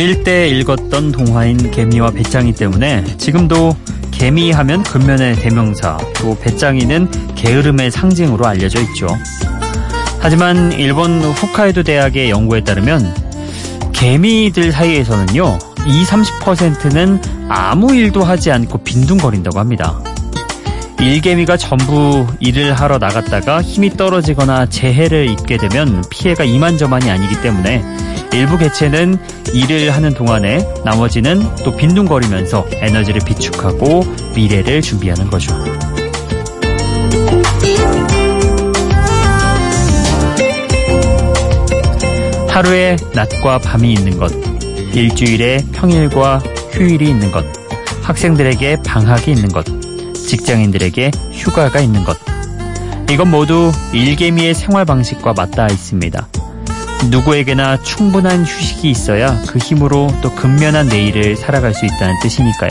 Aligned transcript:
어릴 0.00 0.24
때 0.24 0.48
읽었던 0.48 1.12
동화인 1.12 1.70
개미와 1.70 2.12
배짱이 2.12 2.54
때문에 2.54 3.04
지금도 3.18 3.76
개미 4.10 4.50
하면 4.50 4.82
근면의 4.82 5.36
대명사, 5.36 5.98
또 6.14 6.38
배짱이는 6.38 7.34
게으름의 7.34 7.90
상징으로 7.90 8.46
알려져 8.46 8.80
있죠. 8.80 9.06
하지만 10.18 10.72
일본 10.72 11.20
홋카이도 11.20 11.82
대학의 11.82 12.30
연구에 12.30 12.64
따르면 12.64 13.14
개미들 13.92 14.72
사이에서는요, 14.72 15.58
2, 15.86 16.04
30%는 16.04 17.20
아무 17.50 17.94
일도 17.94 18.24
하지 18.24 18.50
않고 18.50 18.78
빈둥거린다고 18.78 19.58
합니다. 19.58 20.00
일개미가 20.98 21.58
전부 21.58 22.26
일을 22.40 22.72
하러 22.72 22.96
나갔다가 22.96 23.60
힘이 23.60 23.90
떨어지거나 23.98 24.64
재해를 24.64 25.28
입게 25.28 25.58
되면 25.58 26.02
피해가 26.08 26.44
이만저만이 26.44 27.10
아니기 27.10 27.42
때문에 27.42 27.82
일부 28.32 28.56
개체는 28.58 29.18
일을 29.52 29.90
하는 29.90 30.14
동안에 30.14 30.66
나머지는 30.84 31.42
또 31.64 31.76
빈둥거리면서 31.76 32.66
에너지를 32.74 33.20
비축하고 33.24 34.04
미래를 34.34 34.82
준비하는 34.82 35.28
거죠. 35.28 35.54
하루에 42.48 42.96
낮과 43.14 43.58
밤이 43.58 43.92
있는 43.92 44.18
것, 44.18 44.32
일주일에 44.92 45.64
평일과 45.72 46.38
휴일이 46.72 47.08
있는 47.08 47.32
것, 47.32 47.44
학생들에게 48.02 48.78
방학이 48.84 49.30
있는 49.30 49.48
것, 49.48 49.64
직장인들에게 50.14 51.10
휴가가 51.32 51.80
있는 51.80 52.04
것. 52.04 52.18
이건 53.10 53.30
모두 53.30 53.72
일개미의 53.92 54.54
생활 54.54 54.84
방식과 54.84 55.32
맞닿아 55.32 55.68
있습니다. 55.72 56.28
누구에게나 57.08 57.82
충분한 57.82 58.44
휴식이 58.44 58.90
있어야 58.90 59.40
그 59.48 59.58
힘으로 59.58 60.08
또 60.20 60.34
근면한 60.34 60.88
내일을 60.88 61.36
살아갈 61.36 61.72
수 61.72 61.86
있다는 61.86 62.14
뜻이니까요. 62.22 62.70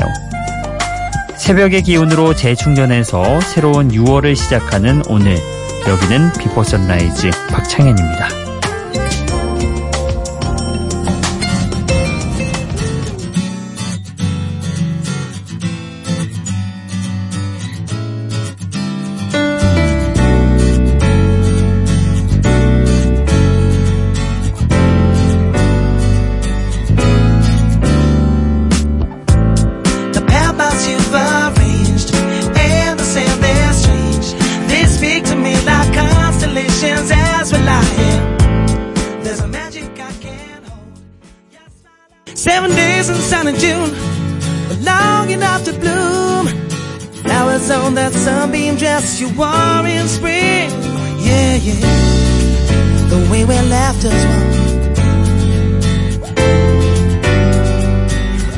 새벽의 1.37 1.83
기운으로 1.83 2.35
재충전해서 2.35 3.41
새로운 3.41 3.89
6월을 3.89 4.35
시작하는 4.35 5.01
오늘 5.07 5.37
여기는 5.87 6.33
Before 6.33 6.63
Sunrise 6.63 7.31
박창현입니다. 7.49 8.48
Dress 48.79 49.19
you 49.19 49.29
wore 49.35 49.85
in 49.85 50.07
spring. 50.07 50.71
Yeah, 51.19 51.55
yeah. 51.59 51.75
The 53.11 53.27
way 53.29 53.43
we 53.43 53.59
laughed 53.69 54.05
as 54.05 54.25
one. 54.25 54.49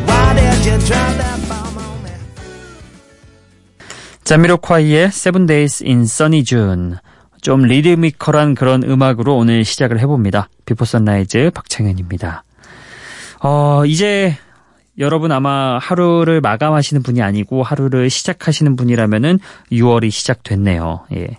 Why 0.06 0.34
did 0.36 0.66
you 0.66 0.78
drop 0.88 1.18
that? 1.18 1.32
자미로콰이의 4.24 5.08
Seven 5.08 5.46
Days 5.46 5.84
in 5.84 6.04
Sunny 6.04 6.44
June. 6.46 6.98
좀 7.42 7.64
리드미컬한 7.64 8.54
그런 8.56 8.84
음악으로 8.84 9.36
오늘 9.36 9.66
시작을 9.66 10.00
해봅니다. 10.00 10.48
Before 10.66 10.86
Sunrise 10.86 11.52
박창현입니다. 11.54 12.44
어, 13.42 13.84
이제 13.86 14.38
여러분 14.98 15.32
아마 15.32 15.78
하루를 15.78 16.42
마감하시는 16.42 17.02
분이 17.04 17.22
아니고 17.22 17.64
하루를 17.64 18.10
시작하시는 18.10 18.76
분이라면은 18.76 19.40
6월이 19.72 20.12
시작됐네요. 20.12 21.06
예. 21.16 21.38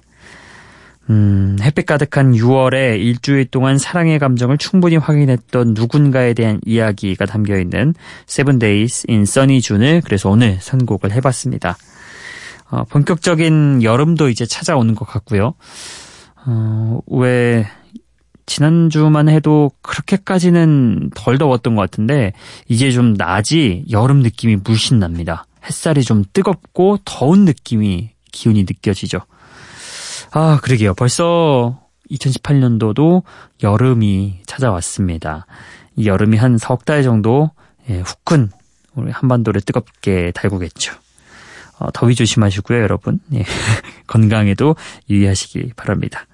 음, 1.11 1.59
햇빛 1.61 1.87
가득한 1.87 2.33
6월에 2.33 2.99
일주일 2.99 3.47
동안 3.47 3.77
사랑의 3.77 4.19
감정을 4.19 4.57
충분히 4.57 4.97
확인했던 4.97 5.75
누군가에 5.75 6.33
대한 6.33 6.61
이야기가 6.65 7.27
담겨 7.27 7.59
있는 7.59 7.95
Seven 8.29 8.59
Days 8.59 9.07
in 9.09 9.23
Sunny 9.23 9.61
June을 9.61 10.01
그래서 10.03 10.31
오늘 10.31 10.59
선곡을 10.61 11.13
해봤습니다. 11.13 11.77
어, 12.71 12.85
본격적인 12.85 13.83
여름도 13.83 14.29
이제 14.29 14.47
찾아오는 14.47 14.95
것 14.95 15.07
같고요. 15.07 15.55
어, 16.47 17.01
왜 17.07 17.67
지난주만 18.47 19.29
해도 19.29 19.71
그렇게까지는 19.83 21.11
덜 21.15 21.39
더웠던 21.39 21.75
것 21.77 21.83
같은데 21.83 22.33
이제 22.69 22.91
좀 22.91 23.15
낮이 23.15 23.85
여름 23.91 24.21
느낌이 24.21 24.57
물씬 24.57 24.99
납니다. 24.99 25.47
햇살이 25.65 26.03
좀 26.03 26.25
뜨겁고 26.33 26.99
더운 27.05 27.45
느낌이 27.45 28.11
기운이 28.33 28.63
느껴지죠. 28.63 29.21
아, 30.33 30.59
그러게요. 30.63 30.95
벌써 30.95 31.79
2018년도도 32.11 33.23
여름이 33.63 34.41
찾아왔습니다. 34.47 35.47
이 35.97 36.07
여름이 36.07 36.37
한 36.37 36.57
석 36.59 36.85
달 36.85 37.03
정도 37.03 37.51
예, 37.91 38.01
후끈 38.01 38.51
우리 38.95 39.11
한반도를 39.11 39.61
뜨겁게 39.61 40.33
달구겠죠. 40.35 40.95
어, 41.79 41.91
더위 41.93 42.15
조심하시고요, 42.15 42.81
여러분. 42.81 43.21
예, 43.35 43.45
건강에도 44.07 44.77
유의하시기 45.11 45.73
바랍니다. 45.77 46.27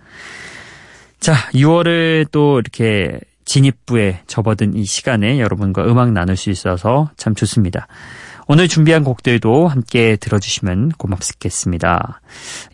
자, 1.21 1.34
6월을 1.53 2.27
또 2.31 2.59
이렇게 2.59 3.21
진입부에 3.45 4.21
접어든 4.27 4.77
이 4.77 4.84
시간에 4.84 5.41
여러분과 5.41 5.84
음악 5.84 6.12
나눌 6.12 6.37
수 6.37 6.51
있어서 6.51 7.11
참 7.17 7.34
좋습니다. 7.34 7.89
오늘 8.47 8.69
준비한 8.69 9.05
곡들도 9.05 9.69
함께 9.69 10.17
들어주시면 10.17 10.91
고맙겠습니다. 10.99 12.21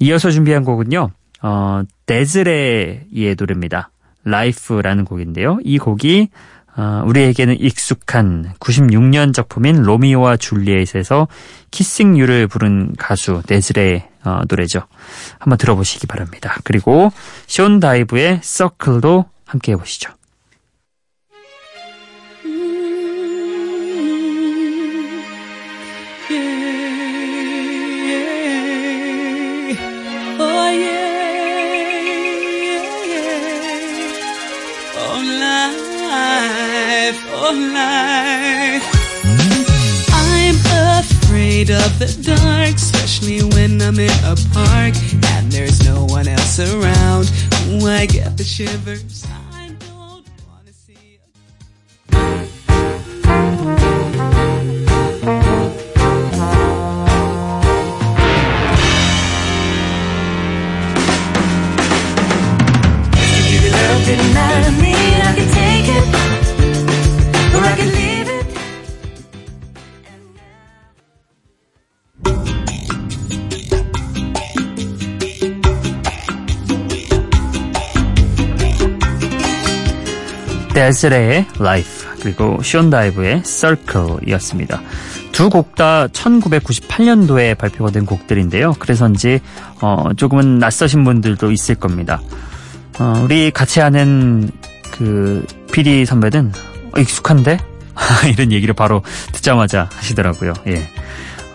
이어서 0.00 0.30
준비한 0.30 0.64
곡은요, 0.64 1.10
어, 1.42 1.82
데즈레의 2.06 3.36
노래입니다. 3.38 3.90
Life라는 4.26 5.04
곡인데요. 5.04 5.58
이 5.64 5.78
곡이 5.78 6.28
어, 6.30 6.53
우리에게는 7.06 7.60
익숙한 7.60 8.52
96년 8.58 9.32
작품인 9.32 9.82
로미오와 9.82 10.36
줄리엣에서 10.36 11.28
키싱 11.70 12.18
유를 12.18 12.46
부른 12.48 12.94
가수 12.98 13.42
데즈레의 13.46 14.08
어, 14.24 14.40
노래죠. 14.48 14.82
한번 15.38 15.58
들어보시기 15.58 16.06
바랍니다. 16.06 16.56
그리고 16.64 17.12
쇼온 17.46 17.78
다이브의 17.80 18.40
서클도 18.42 19.26
함께 19.44 19.72
해보시죠. 19.72 20.10
Life, 36.34 37.18
oh 37.32 37.52
life. 37.74 38.86
Mm-hmm. 39.22 39.62
I'm 40.22 40.58
afraid 41.00 41.70
of 41.70 41.98
the 41.98 42.10
dark, 42.22 42.74
especially 42.74 43.42
when 43.54 43.80
I'm 43.80 43.98
in 43.98 44.16
a 44.24 44.36
park 44.52 44.94
and 45.36 45.50
there's 45.50 45.84
no 45.84 46.04
one 46.04 46.28
else 46.28 46.58
around. 46.58 47.30
Ooh, 47.68 47.86
I 47.86 48.06
get 48.06 48.36
the 48.36 48.44
shivers. 48.44 49.24
데즈레의 80.84 81.46
Life 81.60 82.08
그리고 82.20 82.60
쇼온다이브의 82.62 83.42
Circle이었습니다. 83.44 84.82
두 85.32 85.48
곡 85.48 85.74
다 85.74 86.06
1998년도에 86.08 87.56
발표가 87.56 87.90
된 87.90 88.04
곡들인데요. 88.06 88.74
그래서인지 88.78 89.40
어, 89.80 90.10
조금은 90.16 90.58
낯서신 90.58 91.02
분들도 91.04 91.50
있을 91.50 91.74
겁니다. 91.76 92.20
어, 92.98 93.20
우리 93.24 93.50
같이 93.50 93.80
하는 93.80 94.50
그 94.92 95.44
PD 95.72 96.04
선배는 96.04 96.52
어, 96.94 97.00
익숙한데 97.00 97.58
이런 98.32 98.52
얘기를 98.52 98.74
바로 98.74 99.02
듣자마자 99.32 99.88
하시더라고요. 99.96 100.52
예. 100.68 100.86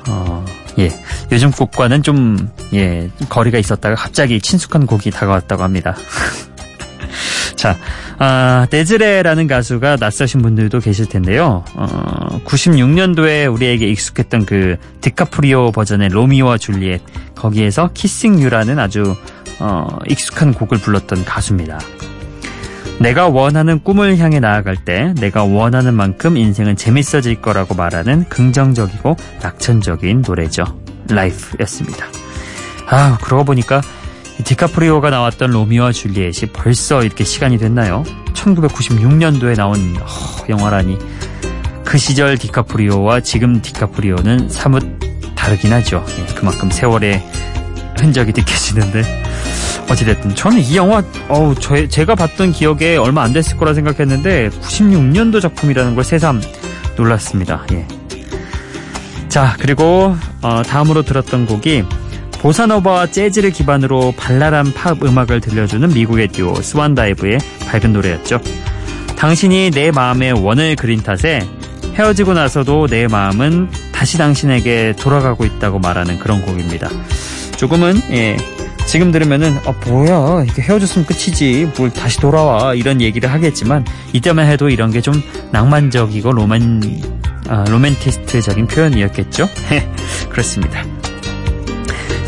어, 0.10 0.44
예. 0.80 0.90
요즘 1.32 1.52
곡과는 1.52 2.02
좀, 2.04 2.50
예, 2.74 3.10
거리가 3.30 3.60
있었다가 3.60 3.96
갑자기 3.96 4.42
친숙한 4.42 4.86
곡이 4.88 5.12
다가왔다고 5.12 5.62
합니다. 5.64 5.96
자, 7.60 7.76
아, 8.20 8.68
데즈레라는 8.70 9.48
가수가 9.48 9.98
낯서신 10.00 10.42
분들도 10.42 10.80
계실 10.80 11.10
텐데요. 11.10 11.66
어, 11.76 12.40
96년도에 12.46 13.54
우리에게 13.54 13.86
익숙했던 13.90 14.46
그 14.46 14.78
디카프리오 15.02 15.74
버전의 15.74 16.08
로미오와 16.08 16.58
줄리엣 16.58 17.02
거기에서 17.36 17.90
Kissing 17.94 18.40
You라는 18.40 18.80
아주 18.80 19.14
어, 19.60 19.88
익숙한 20.08 20.54
곡을 20.54 20.78
불렀던 20.78 21.26
가수입니다. 21.26 21.80
내가 23.02 23.28
원하는 23.28 23.84
꿈을 23.84 24.18
향해 24.20 24.40
나아갈 24.40 24.78
때 24.78 25.14
내가 25.20 25.44
원하는 25.44 25.94
만큼 25.94 26.38
인생은 26.38 26.78
재밌어질 26.78 27.42
거라고 27.42 27.76
말하는 27.76 28.24
긍정적이고 28.30 29.18
낙천적인 29.42 30.24
노래죠. 30.26 30.64
Life였습니다. 31.10 32.06
아, 32.88 33.18
그러고 33.22 33.44
보니까 33.44 33.82
디카프리오가 34.44 35.10
나왔던 35.10 35.52
로미오와 35.52 35.92
줄리엣이 35.92 36.52
벌써 36.54 37.04
이렇게 37.04 37.24
시간이 37.24 37.58
됐나요? 37.58 38.04
1996년도에 38.34 39.56
나온 39.56 39.96
허, 39.98 40.46
영화라니. 40.50 40.98
그 41.86 41.98
시절 41.98 42.38
디카프리오와 42.38 43.22
지금 43.22 43.62
디카프리오는 43.62 44.50
사뭇 44.50 44.84
다르긴 45.36 45.74
하죠. 45.74 46.06
예, 46.20 46.34
그만큼 46.34 46.70
세월의 46.70 47.24
흔적이 48.00 48.34
느껴지는데. 48.36 49.04
어찌됐든 49.90 50.36
저는 50.36 50.60
이 50.60 50.76
영화 50.76 51.04
어우 51.30 51.56
저, 51.56 51.88
제가 51.88 52.14
봤던 52.14 52.52
기억에 52.52 52.96
얼마 52.96 53.24
안 53.24 53.34
됐을 53.34 53.58
거라 53.58 53.74
생각했는데 53.74 54.50
96년도 54.50 55.42
작품이라는 55.42 55.96
걸 55.96 56.04
새삼 56.04 56.42
놀랐습니다. 56.96 57.66
예. 57.74 57.88
자 59.30 59.56
그리고 59.60 60.16
어, 60.42 60.62
다음으로 60.62 61.02
들었던 61.02 61.48
곡이 61.48 61.84
보사노바와 62.40 63.08
재즈를 63.08 63.52
기반으로 63.52 64.14
발랄한 64.18 64.74
팝 64.74 65.04
음악을 65.04 65.42
들려주는 65.42 65.90
미국의 65.90 66.30
듀오 66.30 66.56
스완다이브의 66.56 67.40
밝은 67.68 67.94
노래였죠. 67.94 68.40
당신이 69.18 69.72
내 69.72 69.92
마음의 69.92 70.34
원을 70.34 70.76
그린 70.78 71.02
탓에 71.02 71.46
헤어지고 71.96 72.34
나서도 72.34 72.88
내 72.88 73.08
마음은 73.08 73.70
다시 73.92 74.18
당신에게 74.18 74.96
돌아가고 74.98 75.44
있다고 75.44 75.80
말하는 75.80 76.18
그런 76.20 76.42
곡입니다. 76.42 76.90
조금은 77.58 78.02
예, 78.12 78.38
지금 78.86 79.12
들으면은 79.12 79.58
아 79.66 79.74
뭐야 79.86 80.46
이렇게 80.46 80.62
헤어졌으면 80.62 81.06
끝이지 81.06 81.74
뭘 81.78 81.92
다시 81.92 82.18
돌아와 82.20 82.74
이런 82.74 83.02
얘기를 83.02 83.30
하겠지만 83.30 83.86
이때만 84.14 84.48
해도 84.48 84.70
이런 84.70 84.92
게 84.92 85.02
좀 85.02 85.22
낭만적이고 85.52 86.32
로맨 86.32 87.02
아, 87.50 87.66
로맨티스트적인 87.68 88.68
표현이었겠죠? 88.68 89.50
그렇습니다. 90.30 90.86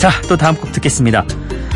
자, 0.01 0.09
또 0.27 0.36
다음 0.36 0.56
곡 0.56 0.71
듣겠습니다. 0.71 1.24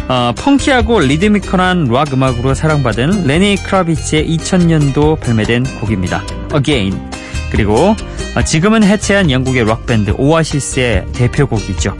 어, 0.07 0.33
funky하고 0.35 0.99
리드미컬한 0.99 1.89
락 1.91 2.11
음악으로 2.11 2.55
사랑받은 2.55 3.27
레니 3.27 3.55
크라비츠의 3.57 4.27
2000년도 4.27 5.19
발매된 5.19 5.63
곡입니다. 5.79 6.23
Again. 6.55 6.99
그리고 7.51 7.95
어, 8.35 8.41
지금은 8.43 8.83
해체한 8.83 9.29
영국의 9.29 9.65
락밴드 9.65 10.15
오아시스의 10.17 11.05
대표곡이죠. 11.13 11.95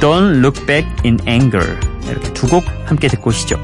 Don't 0.00 0.38
Look 0.38 0.64
Back 0.64 0.90
in 1.04 1.18
Anger. 1.28 1.76
이렇게 2.08 2.32
두 2.32 2.46
곡 2.46 2.64
함께 2.86 3.08
듣고 3.08 3.28
오시죠. 3.28 3.60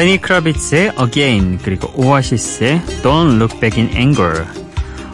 레니 0.00 0.16
크라비츠의 0.16 0.92
Again 0.98 1.58
그리고 1.62 1.92
오아시스의 1.94 2.80
Don't 3.02 3.34
Look 3.36 3.60
Back 3.60 3.84
in 3.84 3.94
Anger 3.94 4.46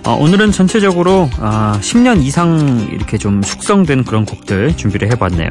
어, 0.04 0.12
오늘은 0.12 0.52
전체적으로 0.52 1.28
아, 1.40 1.76
10년 1.82 2.22
이상 2.22 2.88
이렇게 2.92 3.18
좀 3.18 3.42
숙성된 3.42 4.04
그런 4.04 4.24
곡들 4.24 4.76
준비를 4.76 5.10
해봤네요. 5.10 5.50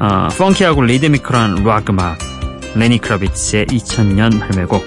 어, 0.00 0.28
펑키하고 0.36 0.82
리드미컬한 0.82 1.64
락 1.64 1.88
음악 1.88 2.18
레니 2.74 2.98
크라비츠의 2.98 3.68
2000년 3.68 4.38
발매곡 4.38 4.84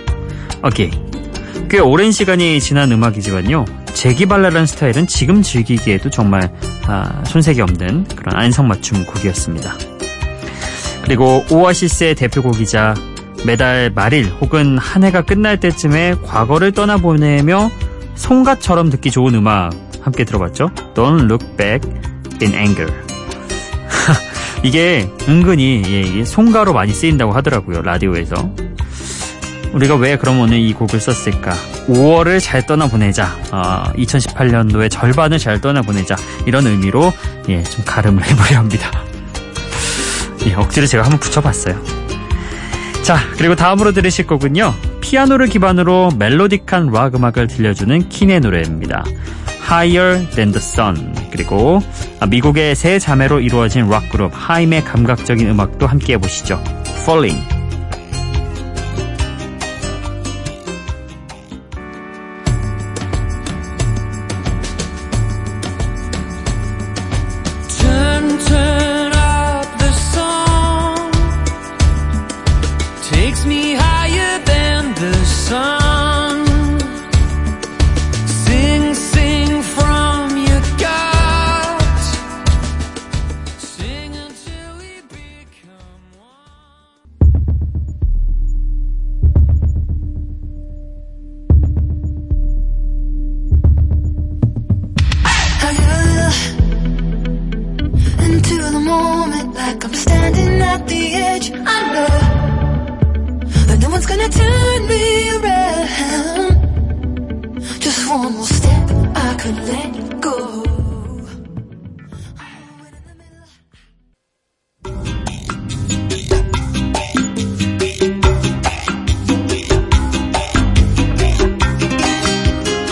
Again 0.67 1.67
꽤 1.71 1.79
오랜 1.79 2.11
시간이 2.11 2.59
지난 2.59 2.91
음악이지만요. 2.91 3.65
재기발랄한 3.95 4.67
스타일은 4.67 5.07
지금 5.07 5.41
즐기기에도 5.41 6.11
정말 6.11 6.53
아, 6.85 7.23
손색이 7.25 7.61
없는 7.61 8.09
그런 8.15 8.35
안성맞춤 8.35 9.07
곡이었습니다. 9.07 9.75
그리고 11.01 11.43
오아시스의 11.49 12.13
대표곡이자 12.13 12.93
매달 13.45 13.91
말일 13.93 14.31
혹은 14.41 14.77
한 14.77 15.03
해가 15.03 15.21
끝날 15.21 15.59
때쯤에 15.59 16.15
과거를 16.25 16.71
떠나보내며 16.71 17.69
송가처럼 18.15 18.89
듣기 18.89 19.11
좋은 19.11 19.33
음악 19.35 19.71
함께 20.01 20.23
들어봤죠? 20.23 20.69
Don't 20.93 21.23
Look 21.25 21.55
Back 21.57 21.89
in 22.41 22.53
Anger. 22.53 22.93
이게 24.63 25.09
은근히 25.27 25.83
예, 25.87 26.25
송가로 26.25 26.73
많이 26.73 26.93
쓰인다고 26.93 27.31
하더라고요 27.31 27.81
라디오에서. 27.81 28.53
우리가 29.73 29.95
왜 29.95 30.17
그럼 30.17 30.39
오늘 30.39 30.57
이 30.57 30.73
곡을 30.73 30.99
썼을까? 30.99 31.51
5월을 31.87 32.41
잘 32.41 32.65
떠나보내자. 32.65 33.37
어, 33.51 33.83
2018년도의 33.95 34.89
절반을 34.89 35.37
잘 35.37 35.61
떠나보내자. 35.61 36.15
이런 36.45 36.65
의미로 36.65 37.13
예, 37.49 37.63
좀 37.63 37.85
가름을 37.85 38.23
해보려 38.25 38.57
합니다. 38.57 38.89
예, 40.47 40.55
억지로 40.55 40.87
제가 40.87 41.03
한번 41.03 41.19
붙여봤어요. 41.19 41.98
자, 43.09 43.17
그리고 43.39 43.55
다음으로 43.55 43.91
들으실 43.91 44.27
곡은요. 44.27 44.71
피아노를 45.01 45.47
기반으로 45.47 46.11
멜로딕한 46.19 46.93
락 46.93 47.15
음악을 47.15 47.47
들려주는 47.47 48.07
킨의 48.07 48.39
노래입니다. 48.41 49.03
Higher 49.67 50.29
Than 50.29 50.51
the 50.51 50.57
Sun. 50.57 51.15
그리고 51.31 51.81
아, 52.19 52.27
미국의 52.27 52.75
세 52.75 52.99
자매로 52.99 53.39
이루어진 53.39 53.89
락 53.89 54.09
그룹 54.09 54.31
하임의 54.35 54.85
감각적인 54.85 55.49
음악도 55.49 55.87
함께 55.87 56.13
해보시죠. 56.13 56.63
Falling. 57.01 57.58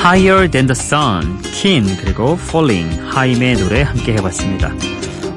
Higher 0.08 0.50
Than 0.50 0.68
The 0.68 0.72
Sun, 0.72 1.42
킨 1.42 1.86
그리고 1.98 2.40
Falling, 2.42 2.98
하임의 3.10 3.58
노래 3.58 3.82
함께 3.82 4.14
해봤습니다. 4.14 4.72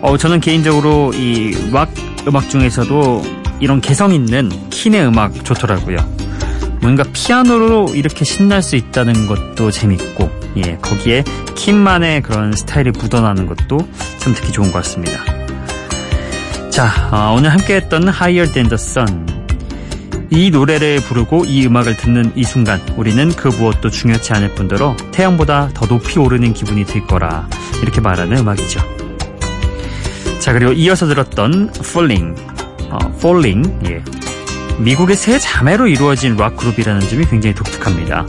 어, 0.01 0.17
저는 0.17 0.39
개인적으로 0.39 1.13
이 1.13 1.73
락 1.73 1.91
음악 2.29 2.49
중에서도 2.49 3.23
이런 3.59 3.81
개성 3.81 4.13
있는 4.13 4.49
킨의 4.71 5.07
음악 5.09 5.45
좋더라고요. 5.45 5.97
뭔가 6.81 7.03
피아노로 7.13 7.89
이렇게 7.97 8.25
신날 8.25 8.63
수 8.63 8.77
있다는 8.77 9.27
것도 9.27 9.73
재밌고, 9.73 10.31
예, 10.59 10.77
거기에 10.81 11.25
킨만의 11.57 12.23
그런 12.23 12.53
스타일이 12.53 12.93
묻어나는 12.93 13.47
것도 13.47 13.79
참 14.19 14.33
듣기 14.35 14.53
좋은 14.53 14.71
것 14.71 14.85
같습니다. 14.85 15.19
자, 16.71 16.93
어, 17.11 17.35
오늘 17.37 17.51
함께 17.51 17.75
했던 17.75 18.05
Higher 18.09 18.53
Than 18.53 18.69
The 18.69 18.75
Sun. 18.75 19.30
이 20.31 20.51
노래를 20.51 21.01
부르고 21.01 21.45
이 21.45 21.67
음악을 21.67 21.97
듣는 21.97 22.33
이 22.37 22.45
순간 22.45 22.81
우리는 22.97 23.31
그 23.35 23.49
무엇도 23.49 23.91
중요치 23.91 24.33
않을 24.33 24.55
뿐더러 24.55 24.97
태양보다 25.11 25.71
더 25.75 25.87
높이 25.87 26.19
오르는 26.19 26.53
기분이 26.55 26.85
들 26.85 27.05
거라 27.07 27.49
이렇게 27.83 28.01
말하는 28.01 28.39
음악이죠. 28.39 28.81
자 30.39 30.53
그리고 30.53 30.73
이어서 30.73 31.07
들었던 31.07 31.71
Falling, 31.81 32.41
어, 32.91 32.99
Falling, 33.17 33.79
예. 33.91 34.03
미국의 34.79 35.17
세 35.17 35.39
자매로 35.39 35.89
이루어진 35.89 36.37
락 36.37 36.57
그룹이라는 36.57 37.01
점이 37.09 37.27
굉장히 37.27 37.55
독특합니다. 37.55 38.25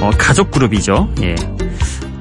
어, 0.00 0.10
가족 0.16 0.50
그룹이죠. 0.52 1.12
예. 1.22 1.34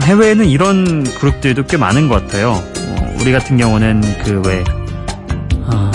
해외에는 0.04 0.46
이런 0.48 1.04
그룹들도 1.04 1.66
꽤 1.68 1.78
많은 1.78 2.10
것 2.10 2.24
같아요. 2.26 2.52
어, 2.54 3.16
우리 3.22 3.32
같은 3.32 3.58
경우는 3.58 4.02
그왜 4.24 4.64
어, 5.72 5.92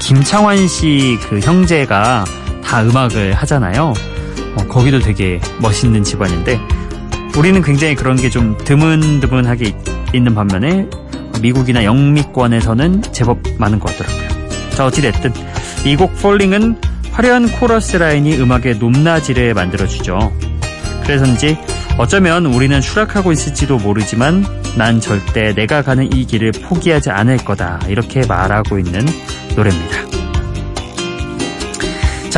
김창완 0.00 0.66
씨 0.66 1.18
그 1.28 1.38
형제가 1.40 2.24
다 2.68 2.82
음악을 2.82 3.32
하잖아요. 3.32 3.94
어, 4.56 4.64
거기도 4.68 4.98
되게 4.98 5.40
멋있는 5.58 6.04
집안인데 6.04 6.60
우리는 7.36 7.62
굉장히 7.62 7.94
그런 7.94 8.16
게 8.16 8.28
좀 8.28 8.58
드문드문하게 8.58 9.74
있는 10.12 10.34
반면에 10.34 10.86
미국이나 11.40 11.84
영미권에서는 11.84 13.02
제법 13.12 13.38
많은 13.58 13.78
것 13.80 13.96
같더라고요. 13.96 14.28
자 14.70 14.84
어찌됐든 14.86 15.32
이 15.86 15.96
곡 15.96 16.14
폴링은 16.20 16.76
화려한 17.12 17.50
코러스 17.52 17.96
라인이 17.96 18.36
음악의 18.38 18.76
높낮이를 18.78 19.54
만들어주죠. 19.54 20.32
그래서인지 21.04 21.56
어쩌면 21.96 22.44
우리는 22.46 22.78
추락하고 22.80 23.32
있을지도 23.32 23.78
모르지만 23.78 24.44
난 24.76 25.00
절대 25.00 25.54
내가 25.54 25.82
가는 25.82 26.12
이 26.12 26.26
길을 26.26 26.52
포기하지 26.52 27.10
않을 27.10 27.38
거다 27.38 27.80
이렇게 27.88 28.26
말하고 28.26 28.78
있는 28.78 29.06
노래입니다. 29.56 30.07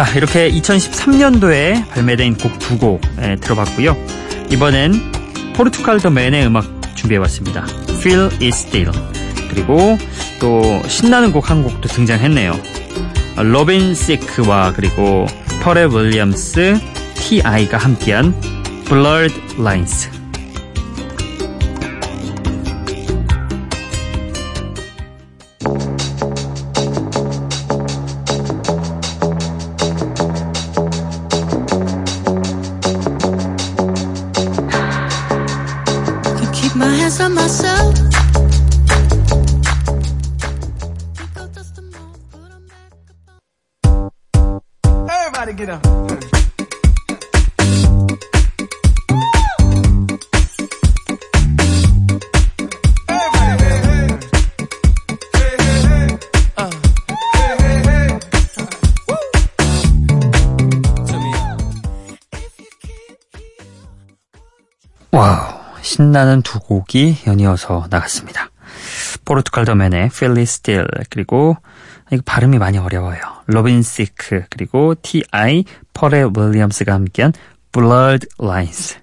자, 0.01 0.11
이렇게 0.17 0.51
2013년도에 0.51 1.91
발매된 1.91 2.39
곡 2.39 2.59
두곡 2.59 3.03
들어봤고요. 3.43 3.95
이번엔 4.51 4.95
포르투갈 5.55 6.01
더 6.01 6.09
맨의 6.09 6.47
음악 6.47 6.65
준비해봤습니다. 6.95 7.67
Feel 7.99 8.31
It 8.33 8.47
Still. 8.47 8.93
그리고 9.51 9.99
또 10.39 10.83
신나는 10.89 11.33
곡 11.33 11.51
한 11.51 11.63
곡도 11.63 11.87
등장했네요. 11.89 12.59
로빈 13.37 13.95
시크와 13.95 14.73
그리고 14.73 15.27
퍼레 15.63 15.85
윌리엄스, 15.85 16.81
T.I.가 17.17 17.77
함께한 17.77 18.35
Blurred 18.87 19.39
Lines. 19.59 20.20
Everybody 45.41 45.57
get 45.57 45.73
up. 45.73 45.81
와우, 65.13 65.55
신나는 65.81 66.43
두 66.43 66.61
곡이 66.61 67.23
연이어서 67.27 67.87
나갔습니다. 67.89 68.51
포르투갈 69.25 69.65
더맨의 69.65 70.11
Feel 70.13 70.33
It 70.37 70.43
Still 70.43 70.87
그리고 71.09 71.57
이거 72.11 72.23
발음이 72.27 72.59
많이 72.59 72.77
어려워요. 72.77 73.40
로빈 73.51 73.83
시크 73.83 74.45
그리고 74.51 74.95
T.I. 75.01 75.65
퍼레 75.93 76.25
윌리엄스가 76.37 76.93
함께한 76.95 77.33
Blurred 77.73 78.29
Lines. 78.41 78.99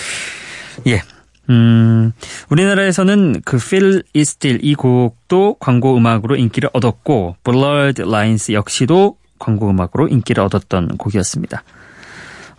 예. 0.86 1.02
음, 1.48 2.12
우리나라에서는 2.48 3.42
그 3.44 3.56
Feel 3.56 4.02
It 4.14 4.20
Still 4.20 4.60
이 4.62 4.74
곡도 4.74 5.56
광고 5.58 5.96
음악으로 5.96 6.36
인기를 6.36 6.70
얻었고 6.72 7.36
Blurred 7.42 8.02
Lines 8.02 8.52
역시도 8.52 9.16
광고 9.38 9.68
음악으로 9.68 10.08
인기를 10.08 10.44
얻었던 10.44 10.96
곡이었습니다. 10.96 11.64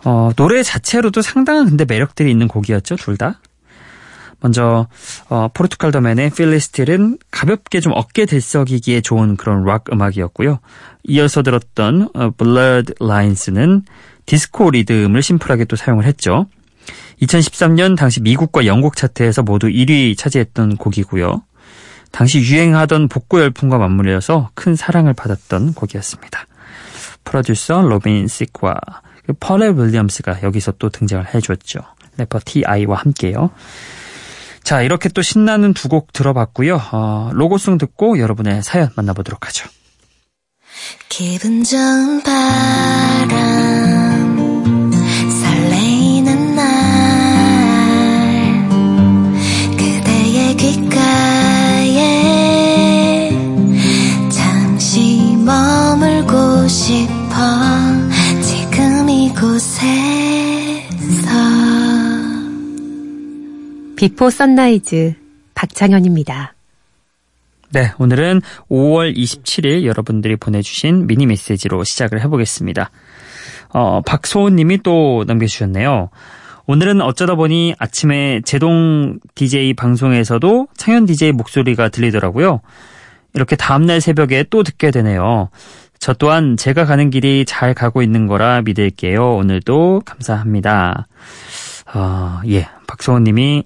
어, 0.04 0.30
노래 0.36 0.62
자체로도 0.62 1.22
상당한 1.22 1.68
근데 1.68 1.84
매력들이 1.84 2.30
있는 2.30 2.48
곡이었죠, 2.48 2.96
둘 2.96 3.16
다. 3.16 3.40
먼저 4.42 4.88
어, 5.28 5.48
포르투갈 5.54 5.92
더맨의 5.92 6.30
Feel 6.30 6.55
It 6.55 6.68
Still은 6.68 7.18
가볍게 7.30 7.80
좀 7.80 7.92
어깨 7.94 8.26
들썩이기에 8.26 9.00
좋은 9.00 9.36
그런 9.36 9.64
락 9.64 9.84
음악이었고요. 9.92 10.58
이어서 11.04 11.42
들었던 11.42 12.08
어, 12.14 12.30
Blurred 12.30 12.94
Lines는 13.00 13.84
디스코 14.26 14.70
리듬을 14.70 15.22
심플하게 15.22 15.64
또 15.64 15.76
사용을 15.76 16.04
했죠. 16.04 16.46
2013년 17.22 17.96
당시 17.96 18.20
미국과 18.20 18.66
영국 18.66 18.96
차트에서 18.96 19.42
모두 19.42 19.68
1위 19.68 20.18
차지했던 20.18 20.76
곡이고요. 20.76 21.42
당시 22.10 22.40
유행하던 22.40 23.08
복고 23.08 23.40
열풍과 23.40 23.78
맞물려서 23.78 24.50
큰 24.54 24.76
사랑을 24.76 25.14
받았던 25.14 25.74
곡이었습니다. 25.74 26.46
프로듀서 27.24 27.80
로빈 27.80 28.26
시크와 28.26 28.74
펄레 29.40 29.70
윌리엄스가 29.76 30.42
여기서 30.42 30.72
또 30.78 30.90
등장을 30.90 31.32
해줬죠. 31.32 31.80
래퍼 32.18 32.40
T.I.와 32.44 32.98
함께요. 32.98 33.50
자, 34.64 34.80
이렇게 34.82 35.08
또 35.08 35.22
신나는 35.22 35.74
두 35.74 35.88
곡 35.88 36.12
들어봤고요. 36.12 36.80
어, 36.92 37.30
로고송 37.34 37.76
듣고 37.78 38.18
여러분의 38.18 38.62
사연 38.62 38.90
만나보도록 38.96 39.46
하죠. 39.48 39.68
기분 41.08 41.62
좋은 41.64 42.22
바람 42.22 43.32
설레이는 45.42 46.56
날 46.56 46.64
그대의 49.76 50.56
귓가에 50.56 51.98
잠시 54.30 55.36
머물고 55.44 56.66
싶어 56.68 57.34
지금 58.42 59.08
이곳에 59.10 60.21
Before 64.02 64.30
Sunrise 64.30 65.14
박창현입니다. 65.54 66.54
네, 67.70 67.92
오늘은 68.00 68.40
5월 68.68 69.16
27일 69.16 69.84
여러분들이 69.84 70.34
보내주신 70.34 71.06
미니 71.06 71.24
메시지로 71.26 71.84
시작을 71.84 72.20
해보겠습니다. 72.22 72.90
어, 73.68 74.00
박소은 74.00 74.56
님이 74.56 74.78
또 74.82 75.22
남겨주셨네요. 75.28 76.10
오늘은 76.66 77.00
어쩌다 77.00 77.36
보니 77.36 77.76
아침에 77.78 78.40
제동 78.44 79.20
DJ 79.36 79.74
방송에서도 79.74 80.66
창현 80.76 81.06
DJ 81.06 81.30
목소리가 81.30 81.88
들리더라고요. 81.88 82.60
이렇게 83.34 83.54
다음날 83.54 84.00
새벽에 84.00 84.46
또 84.50 84.64
듣게 84.64 84.90
되네요. 84.90 85.48
저 86.00 86.12
또한 86.12 86.56
제가 86.56 86.86
가는 86.86 87.08
길이 87.10 87.44
잘 87.46 87.72
가고 87.72 88.02
있는 88.02 88.26
거라 88.26 88.62
믿을게요. 88.62 89.36
오늘도 89.36 90.02
감사합니다. 90.04 91.06
어, 91.94 92.40
예, 92.48 92.66
박소은 92.88 93.22
님이 93.22 93.62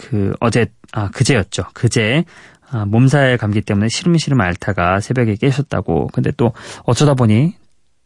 그 0.00 0.32
어제, 0.40 0.66
아, 0.92 1.10
그제였죠. 1.10 1.64
그제 1.74 2.24
아, 2.70 2.84
몸살 2.86 3.36
감기 3.36 3.60
때문에 3.60 3.88
시름시름 3.88 4.40
앓다가 4.40 5.00
새벽에 5.00 5.34
깨셨다고. 5.34 6.08
근데 6.12 6.30
또 6.36 6.52
어쩌다 6.84 7.14
보니 7.14 7.54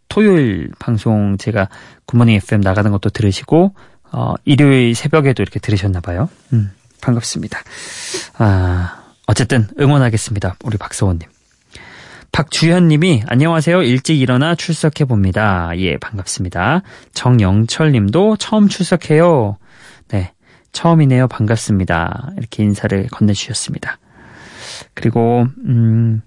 토요일 0.09 0.71
방송 0.79 1.37
제가 1.39 1.69
굿모닝 2.07 2.35
FM 2.35 2.61
나가는 2.63 2.91
것도 2.91 3.11
들으시고 3.11 3.75
어, 4.13 4.35
일요일 4.45 4.95
새벽에도 4.95 5.43
이렇게 5.43 5.61
들으셨나 5.61 6.01
봐요. 6.01 6.29
음, 6.53 6.73
반갑습니다. 7.01 7.61
아, 8.39 9.03
어쨌든 9.27 9.69
응원하겠습니다. 9.79 10.57
우리 10.65 10.77
박서원님. 10.77 11.29
박주현님이 12.33 13.25
안녕하세요. 13.29 13.83
일찍 13.83 14.21
일어나 14.21 14.57
출석해 14.57 15.05
봅니다. 15.05 15.71
예, 15.77 15.97
반갑습니다. 15.99 16.83
정영철님도 17.13 18.39
처음 18.39 18.67
출석해요. 18.69 19.57
네, 20.09 20.33
처음이네요. 20.75 21.29
반갑습니다. 21.29 22.33
이렇게 22.37 22.63
인사를 22.63 23.07
건네주셨습니다. 23.11 23.99
그리고 24.93 25.47
음, 25.65 26.21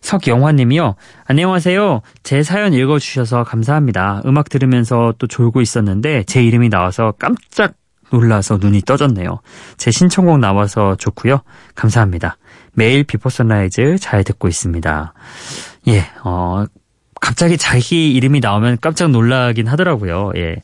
석영화님이요. 0.00 0.94
안녕하세요. 1.26 2.02
제 2.22 2.42
사연 2.42 2.72
읽어주셔서 2.72 3.42
감사합니다. 3.42 4.22
음악 4.26 4.48
들으면서 4.48 5.14
또 5.18 5.26
졸고 5.26 5.60
있었는데 5.60 6.22
제 6.24 6.44
이름이 6.44 6.68
나와서 6.68 7.14
깜짝 7.18 7.74
놀라서 8.12 8.58
눈이 8.58 8.82
떠졌네요. 8.82 9.40
제 9.76 9.90
신청곡 9.90 10.38
나와서 10.38 10.94
좋고요. 10.96 11.40
감사합니다. 11.74 12.36
매일 12.74 13.04
Before 13.04 13.30
Sunrise 13.30 13.98
잘 13.98 14.22
듣고 14.22 14.46
있습니다. 14.46 15.14
예, 15.88 16.06
어, 16.22 16.66
갑자기 17.20 17.56
자기 17.56 18.12
이름이 18.12 18.40
나오면 18.40 18.78
깜짝 18.80 19.10
놀라긴 19.10 19.66
하더라고요. 19.66 20.32
예. 20.36 20.62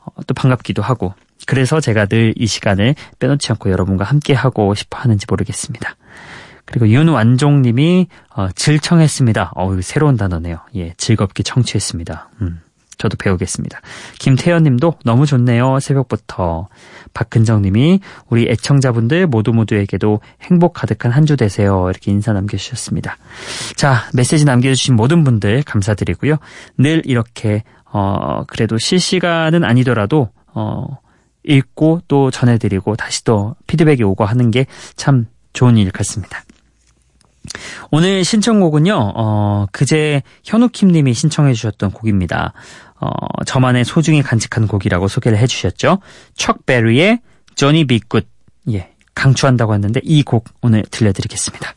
어, 0.00 0.22
또 0.26 0.34
반갑기도 0.34 0.82
하고. 0.82 1.14
그래서 1.46 1.80
제가 1.80 2.06
늘 2.06 2.34
이 2.36 2.46
시간을 2.46 2.94
빼놓지 3.18 3.52
않고 3.52 3.70
여러분과 3.70 4.04
함께 4.04 4.32
하고 4.34 4.74
싶어 4.74 4.98
하는지 4.98 5.26
모르겠습니다. 5.28 5.96
그리고 6.64 6.88
윤완종님이 6.88 8.08
어, 8.34 8.48
질청했습니다. 8.54 9.52
어, 9.54 9.80
새로운 9.82 10.16
단어네요. 10.16 10.58
예, 10.76 10.94
즐겁게 10.96 11.42
청취했습니다. 11.42 12.30
음, 12.40 12.60
저도 12.96 13.16
배우겠습니다. 13.18 13.80
김태현님도 14.18 14.94
너무 15.04 15.26
좋네요. 15.26 15.78
새벽부터. 15.80 16.68
박근정님이 17.12 18.00
우리 18.28 18.48
애청자분들 18.48 19.26
모두 19.26 19.52
모두에게도 19.52 20.20
행복 20.42 20.72
가득한 20.72 21.12
한 21.12 21.26
주 21.26 21.36
되세요. 21.36 21.88
이렇게 21.90 22.10
인사 22.10 22.32
남겨주셨습니다. 22.32 23.16
자, 23.76 24.08
메시지 24.14 24.44
남겨주신 24.44 24.96
모든 24.96 25.22
분들 25.22 25.62
감사드리고요. 25.64 26.36
늘 26.78 27.02
이렇게 27.04 27.62
어, 27.92 28.44
그래도 28.46 28.78
실시간은 28.78 29.62
아니더라도 29.64 30.30
어, 30.54 30.98
읽고 31.44 32.02
또 32.08 32.30
전해드리고 32.30 32.96
다시 32.96 33.24
또 33.24 33.54
피드백이 33.66 34.02
오고 34.02 34.24
하는 34.24 34.50
게 34.50 34.66
참 34.96 35.26
좋은 35.52 35.76
일 35.76 35.90
같습니다. 35.92 36.42
오늘 37.90 38.24
신청곡은요, 38.24 39.12
어, 39.14 39.66
그제 39.70 40.22
현우킴 40.44 40.88
님이 40.88 41.12
신청해 41.14 41.52
주셨던 41.52 41.92
곡입니다. 41.92 42.52
어, 43.00 43.10
저만의 43.44 43.84
소중히 43.84 44.22
간직한 44.22 44.66
곡이라고 44.66 45.08
소개를 45.08 45.38
해 45.38 45.46
주셨죠. 45.46 45.98
척베리의 46.34 47.20
조니 47.54 47.86
비굿. 47.86 48.26
예, 48.72 48.90
강추한다고 49.14 49.74
했는데 49.74 50.00
이 50.02 50.22
곡 50.24 50.46
오늘 50.62 50.82
들려드리겠습니다. 50.90 51.74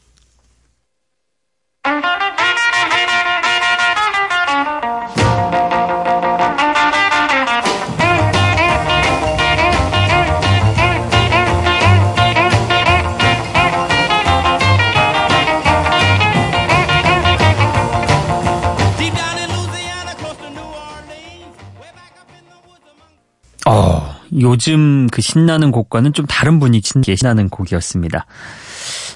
요즘 24.39 25.07
그 25.07 25.21
신나는 25.21 25.71
곡과는 25.71 26.13
좀 26.13 26.25
다른 26.25 26.59
분위기의 26.59 27.17
신나는 27.17 27.49
곡이었습니다. 27.49 28.25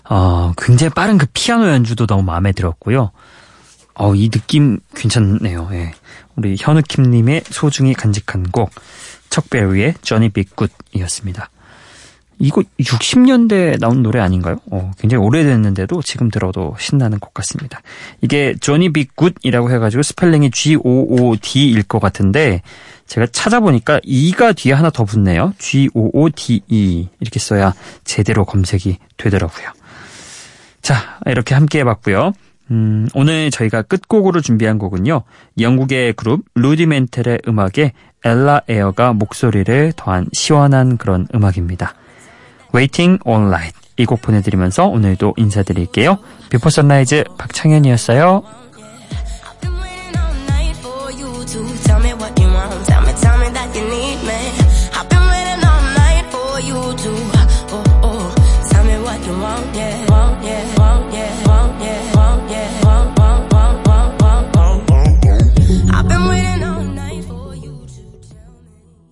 어, 0.09 0.53
굉장히 0.57 0.89
빠른 0.89 1.17
그 1.17 1.25
피아노 1.33 1.67
연주도 1.67 2.05
너무 2.05 2.23
마음에 2.23 2.51
들었고요. 2.51 3.11
어, 3.95 4.15
이 4.15 4.29
느낌 4.29 4.79
괜찮네요. 4.95 5.69
예. 5.73 5.93
우리 6.35 6.55
현우킴님의 6.59 7.43
소중히 7.49 7.93
간직한 7.93 8.43
곡, 8.51 8.71
척베리의 9.29 9.95
Johnny 10.01 10.29
B. 10.29 10.41
Goode이었습니다. 10.41 11.49
이거 12.41 12.63
60년대에 12.79 13.79
나온 13.79 14.01
노래 14.01 14.19
아닌가요? 14.19 14.57
어, 14.71 14.91
굉장히 14.97 15.23
오래됐는데도 15.23 16.01
지금 16.01 16.29
들어도 16.29 16.75
신나는 16.79 17.19
곡 17.19 17.33
같습니다. 17.33 17.81
이게 18.21 18.55
Johnny 18.59 18.91
B. 18.91 19.05
Goode이라고 19.05 19.71
해가지고 19.71 20.03
스펠링이 20.03 20.51
G-O-O-D일 20.51 21.83
것 21.83 21.99
같은데 21.99 22.61
제가 23.05 23.27
찾아보니까 23.27 23.99
E가 24.03 24.53
뒤에 24.53 24.73
하나 24.73 24.89
더 24.89 25.03
붙네요. 25.05 25.53
G-O-O-D-E 25.59 27.09
이렇게 27.19 27.39
써야 27.39 27.73
제대로 28.03 28.45
검색이 28.45 28.97
되더라고요. 29.17 29.69
자, 30.81 31.19
이렇게 31.25 31.53
함께 31.53 31.79
해봤고요. 31.79 32.33
음, 32.71 33.07
오늘 33.13 33.51
저희가 33.51 33.81
끝곡으로 33.83 34.41
준비한 34.41 34.79
곡은요. 34.79 35.23
영국의 35.59 36.13
그룹 36.13 36.43
루디멘탈의 36.55 37.41
음악에 37.47 37.91
엘라 38.23 38.61
에어가 38.67 39.13
목소리를 39.13 39.93
더한 39.95 40.27
시원한 40.31 40.97
그런 40.97 41.27
음악입니다. 41.35 41.95
Waiting 42.73 43.19
All 43.27 43.47
Night 43.47 43.77
이 43.97 44.05
곡 44.05 44.21
보내드리면서 44.21 44.87
오늘도 44.87 45.35
인사드릴게요. 45.37 46.17
Before 46.49 46.69
Sunrise 46.69 47.25
박창현이었어요. 47.37 48.43